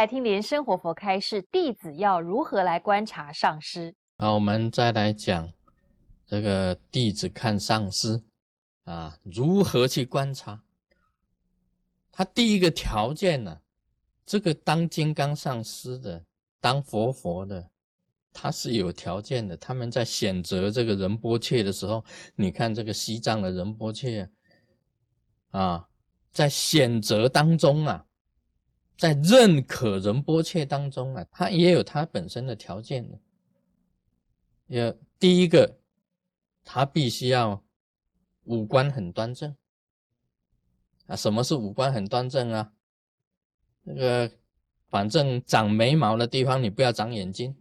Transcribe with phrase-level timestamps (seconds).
[0.00, 3.94] 来听莲生活佛开示，弟子要如何来观察上师？
[4.16, 5.52] 好，我们再来讲
[6.26, 8.22] 这个弟子看上师
[8.84, 10.62] 啊，如何去观察？
[12.10, 13.60] 他第一个条件呢，
[14.24, 16.24] 这个当金刚上师的，
[16.62, 17.68] 当佛佛的，
[18.32, 19.54] 他是有条件的。
[19.54, 22.02] 他们在选择这个仁波切的时候，
[22.34, 24.30] 你看这个西藏的仁波切
[25.50, 25.86] 啊，
[26.32, 28.06] 在选择当中啊。
[29.00, 33.18] 在认可仁波切当中啊，他也有他本身的条件的。
[34.66, 35.78] 要第一个，
[36.64, 37.64] 他必须要
[38.44, 39.56] 五官很端正
[41.06, 41.16] 啊。
[41.16, 42.74] 什么是五官很端正啊？
[43.84, 44.30] 那个
[44.90, 47.56] 反正长眉毛的地方你不要长眼睛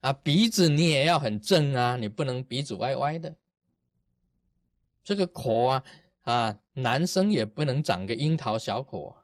[0.00, 0.12] 啊。
[0.12, 3.36] 鼻子你也要很正啊，你不能鼻子歪歪的。
[5.04, 5.84] 这个口啊。
[6.22, 9.16] 啊，男生也不能长个樱桃小口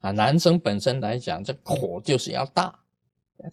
[0.00, 0.10] 啊！
[0.10, 2.78] 男生本身来讲，这口就是要大，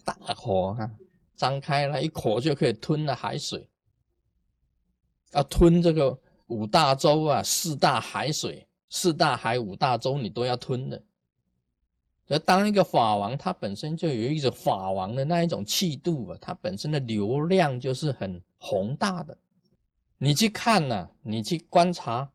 [0.04, 0.90] 大口哈，
[1.34, 3.68] 张开了一口就可以吞了海水，
[5.32, 6.18] 要吞这个
[6.48, 11.02] 五大洲啊，四大海水，四大海五大洲你都要吞的。
[12.26, 19.38] 要当一个法王，他本身就有一种法王的那一种气度啊，他本身的流量就是很宏大的。
[20.18, 22.30] 你去看呢，你去观察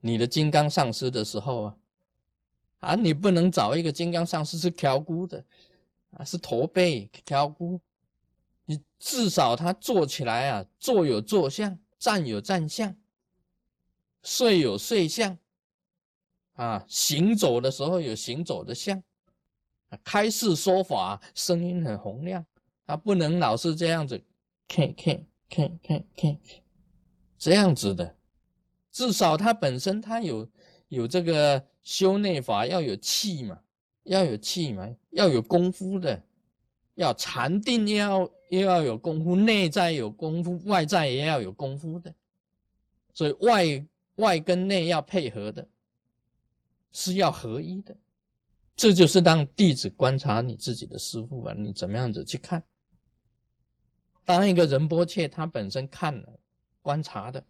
[0.00, 1.76] 你的金刚上师的时候啊，
[2.80, 5.44] 啊，你不能找一个金刚上师是挑骨的，
[6.12, 7.80] 啊，是驼背挑骨，
[8.64, 12.96] 你至少他坐起来啊，坐有坐相，站有站相，
[14.22, 15.38] 睡有睡相，
[16.54, 19.00] 啊，行走的时候有行走的相，
[20.02, 22.44] 开示说法声音很洪亮，
[22.86, 24.20] 他不能老是这样子，
[24.66, 26.38] 看看看看看。
[27.38, 28.16] 这样子的，
[28.90, 30.48] 至少他本身他有
[30.88, 33.60] 有这个修内法要有气嘛，
[34.02, 36.20] 要有气嘛，要有功夫的，
[36.96, 42.12] 要禅定要又要有功夫，内在有功夫，外在也要有功夫的，
[43.14, 45.68] 所以外外跟内要配合的，
[46.90, 47.96] 是要合一的，
[48.74, 52.60] 这就是让弟子观察你自己的师傅啊，你怎么样子去看？
[54.24, 56.40] 当一个仁波切他本身看了。
[56.88, 57.44] 观察的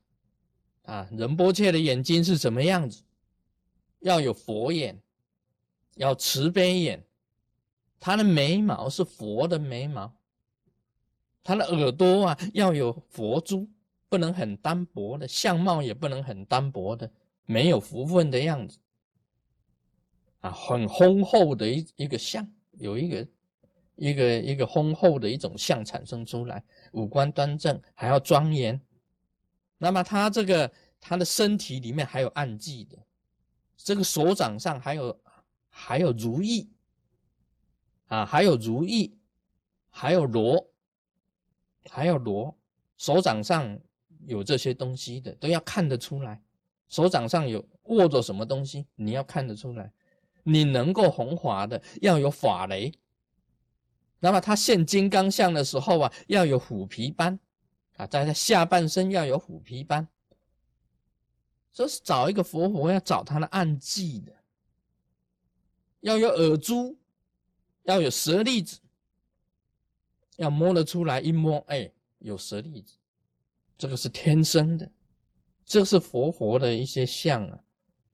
[0.82, 3.04] 啊，仁波切的眼睛是什么样子？
[4.00, 5.00] 要有佛眼，
[5.94, 7.06] 要慈悲眼。
[8.00, 10.12] 他的眉毛是佛的眉毛，
[11.44, 13.68] 他的耳朵啊要有佛珠，
[14.08, 17.08] 不能很单薄的相貌，也不能很单薄的
[17.44, 18.76] 没有福分的样子
[20.40, 23.28] 啊，很丰厚的一一个相，有一个
[23.94, 28.80] 一个一个丰厚的一种相产生出来，五官端正，还要庄严。
[29.78, 32.98] 那么他这个他的身体里面还有暗记的，
[33.76, 35.20] 这个手掌上还有
[35.68, 36.68] 还有如意
[38.08, 39.16] 啊，还有如意，
[39.88, 40.68] 还有螺，
[41.88, 42.56] 还有螺，
[42.96, 43.78] 手掌上
[44.26, 46.42] 有这些东西的都要看得出来，
[46.88, 49.92] 手掌上有握着什么东西，你要看得出来，
[50.42, 52.92] 你能够红华的要有法雷，
[54.18, 57.38] 那么他现金刚像的时候啊，要有虎皮斑。
[57.98, 60.06] 啊，在他下半身要有虎皮斑，
[61.72, 64.32] 这是找一个佛佛要找他的暗记的，
[66.00, 66.96] 要有耳珠，
[67.82, 68.78] 要有舌粒子，
[70.36, 72.94] 要摸得出来，一摸，哎，有舌粒子，
[73.76, 74.88] 这个是天生的，
[75.64, 77.58] 这是佛佛的一些相啊，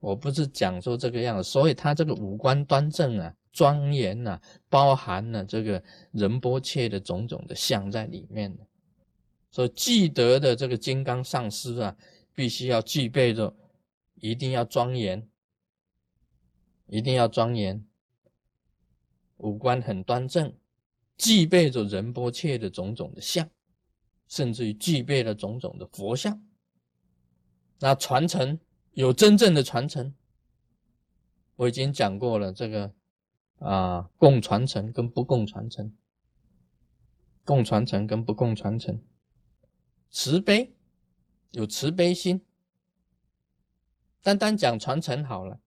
[0.01, 4.41] 我不是讲说这个样子，所以他这个五官端正啊，庄严呐，
[4.71, 8.67] 包含了这个仁波切的种种的相在里面的。
[9.55, 11.97] 所以，记得的这个金刚上师啊，
[12.35, 13.57] 必须要具备着，
[14.17, 15.29] 一定要庄严，
[16.89, 17.87] 一定要庄严，
[19.37, 20.53] 五官很端正，
[21.17, 23.49] 具备着仁波切的种种的相，
[24.27, 26.45] 甚至于具备了种种的佛像。
[27.79, 28.59] 那传承
[28.95, 30.13] 有真正的传承，
[31.55, 32.93] 我已经讲过了，这个
[33.61, 35.97] 啊，共传承跟不共传承，
[37.45, 39.01] 共传承跟不共传承。
[40.15, 40.73] 慈悲，
[41.51, 42.41] 有慈悲心。
[44.23, 45.59] 单单讲传承好了，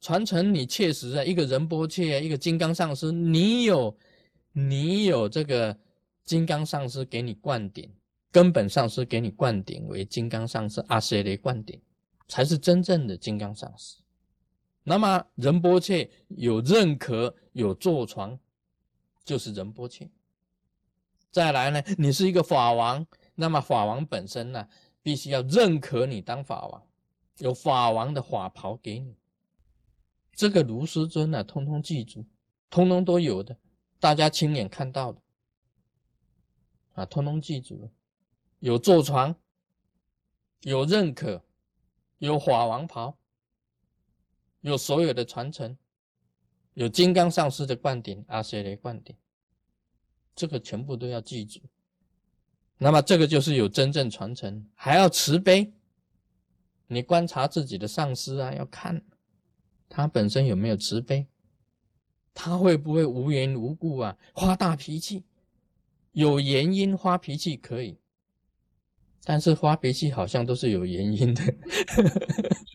[0.00, 3.94] 传承你确实啊一个仁波切，一个金刚上师，你有，
[4.52, 5.78] 你有这个
[6.24, 7.92] 金刚上师给你灌顶，
[8.32, 11.78] 根本上师给你灌顶为金刚上师阿舍雷灌顶，
[12.26, 13.98] 才是真正的金刚上师。
[14.82, 18.36] 那么仁波切有认可，有坐床，
[19.26, 20.08] 就是仁波切。
[21.30, 23.06] 再来呢，你是一个法王。
[23.34, 24.68] 那么法王本身呢，
[25.02, 26.86] 必须要认可你当法王，
[27.38, 29.16] 有法王的法袍给你。
[30.32, 32.24] 这个卢师尊啊，通通记住，
[32.70, 33.58] 通通都有的，
[33.98, 35.20] 大家亲眼看到的
[36.94, 37.90] 啊，通通记住了。
[38.58, 39.34] 有坐床，
[40.60, 41.42] 有认可，
[42.18, 43.16] 有法王袍，
[44.60, 45.76] 有所有的传承，
[46.74, 49.16] 有金刚上师的灌顶，阿舍雷灌顶，
[50.34, 51.60] 这个全部都要记住。
[52.82, 55.70] 那么这个就是有真正传承，还要慈悲。
[56.86, 59.02] 你观察自己的上司啊，要看
[59.86, 61.26] 他本身有没有慈悲，
[62.32, 65.24] 他会不会无缘无故啊发大脾气？
[66.12, 67.98] 有原因发脾气可以，
[69.24, 71.54] 但是发脾气好像都是有原因的。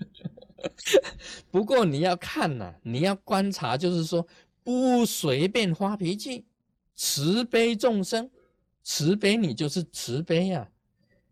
[1.49, 4.27] 不过你要看呐，你要观察，就是说
[4.63, 6.45] 不随便发脾气，
[6.95, 8.29] 慈悲众生。
[8.85, 10.69] 慈悲，你就是慈悲呀！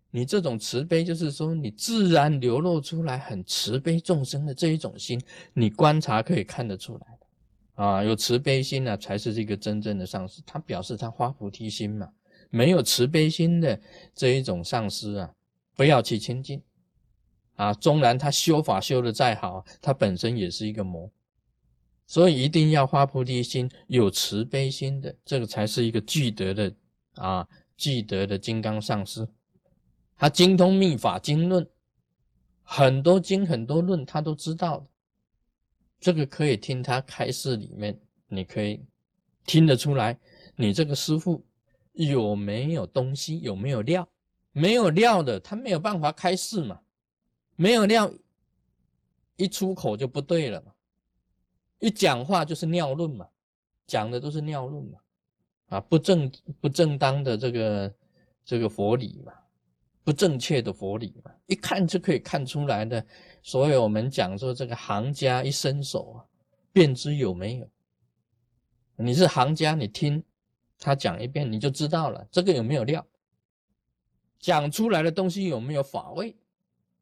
[0.10, 5.22] 你这种慈悲，就是说你自然流露出来很慈悲众生的这一种心，
[5.54, 8.04] 你观察可以看得出来的啊。
[8.04, 10.42] 有慈悲心呢，才是这个真正的上师。
[10.48, 12.10] 他表示他发菩提心嘛。
[12.50, 13.80] 没有慈悲心的
[14.14, 15.32] 这一种上师啊，
[15.76, 16.62] 不要去亲近
[17.56, 17.72] 啊。
[17.74, 21.10] 纵然他修法修的再好，他本身也是一个魔。
[22.06, 26.74] 所以一定要发菩提心，有慈悲心的，这个才是一个具德的。
[27.16, 29.28] 啊，记得的金刚上师，
[30.16, 31.68] 他精通密法经论，
[32.64, 34.88] 很多经很多论他都知道的。
[36.00, 38.86] 这个可以听他开示里面，你可以
[39.46, 40.20] 听得出来，
[40.56, 41.46] 你这个师傅
[41.94, 44.08] 有没有东西，有没有料？
[44.52, 46.80] 没有料的，他没有办法开示嘛。
[47.56, 48.12] 没有料，
[49.38, 50.74] 一出口就不对了嘛。
[51.80, 53.28] 一讲话就是尿论嘛，
[53.88, 55.00] 讲的都是尿论嘛。
[55.74, 56.32] 啊，不正
[56.62, 57.96] 不正当的这个
[58.46, 59.34] 这个佛理嘛，
[60.04, 63.04] 不正确的佛理嘛，一看就可以看出来的。
[63.42, 66.26] 所以我们讲说这个行家一伸手啊，
[66.72, 67.68] 便知有没有。
[68.98, 70.24] 你是行家，你听
[70.78, 73.04] 他讲一遍，你就知道了这个有没有料，
[74.40, 76.36] 讲出来的东西有没有法味，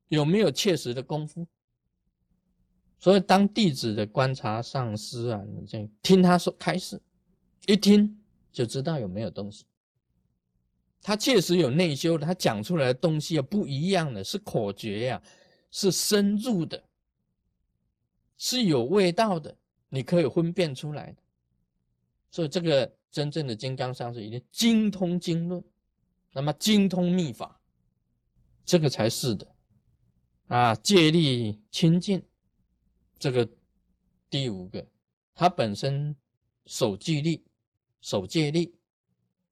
[0.07, 1.45] 有没有切实的功夫。
[2.99, 7.01] 所以当弟子的观察上师啊，你就听他说开示，
[7.65, 8.17] 一听。
[8.51, 9.65] 就知道有没有东西，
[11.01, 15.23] 他确实有内修的，他讲出来的东西啊不一样的，是口诀呀，
[15.71, 16.83] 是深入的，
[18.37, 19.57] 是有味道的，
[19.89, 21.21] 你可以分辨出来的。
[22.29, 25.63] 所以这个真正的金刚上是一定精通经论，
[26.33, 27.59] 那么精通秘法，
[28.65, 29.55] 这个才是的
[30.47, 30.75] 啊。
[30.75, 32.21] 借力清净，
[33.17, 33.49] 这个
[34.29, 34.85] 第五个，
[35.33, 36.15] 他本身
[36.65, 37.43] 守纪律。
[38.01, 38.73] 守戒律、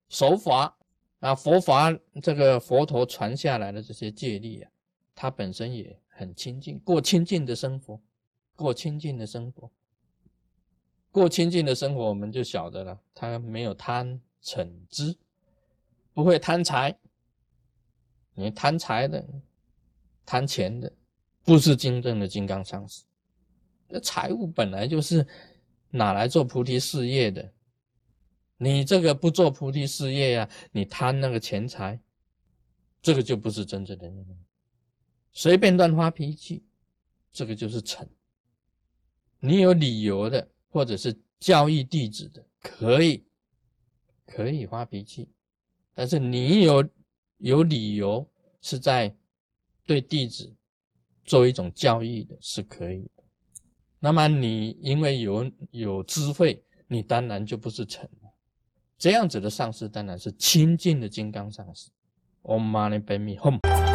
[0.09, 0.75] 守法
[1.19, 1.91] 啊，佛法
[2.21, 4.71] 这个佛陀传下来的这些戒律啊，
[5.15, 8.01] 他本身也很清净，过清净的生活，
[8.55, 9.69] 过清净的生活，
[11.11, 15.15] 过清净的生活，我们就晓得了，他没有贪嗔痴，
[16.13, 16.97] 不会贪财。
[18.33, 19.27] 你贪财的、
[20.25, 20.89] 贪钱的，
[21.43, 23.03] 不是真正的金刚上师。
[23.89, 25.27] 那财物本来就是
[25.89, 27.53] 拿来做菩提事业的。
[28.61, 31.97] 你这个不做菩提事业呀，你贪那个钱财，
[33.01, 34.45] 这个就不是真正的人。
[35.31, 36.65] 随便乱发脾气，
[37.31, 38.05] 这个就是逞。
[39.39, 43.23] 你有理由的，或者是教育弟子的，可以，
[44.25, 45.29] 可以发脾气，
[45.93, 46.89] 但是你有
[47.37, 48.29] 有理由
[48.61, 49.15] 是在
[49.85, 50.53] 对弟子
[51.23, 53.23] 做一种教育的，是可以的。
[53.99, 58.09] 那么你因为有有智慧，你当然就不是逞。
[58.99, 61.89] 这样子的上师当然是清净的金刚上师。
[62.43, 63.88] Om Mani Padme Hum。